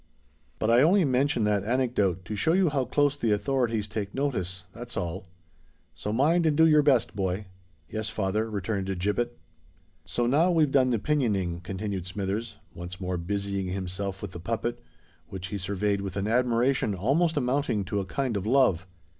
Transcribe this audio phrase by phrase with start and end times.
[0.57, 4.97] But I only mention that anecdote, to show you how close the authorities take notice—that's
[4.97, 5.27] all.
[5.93, 7.45] So mind and do your best, boy."
[7.87, 9.37] "Yes, father," returned Gibbet.
[10.03, 14.81] "So now we've done the pinioning," continued Smithers, once more busying himself with the puppet,
[15.27, 18.87] which he surveyed with an admiration almost amounting to a kind of love.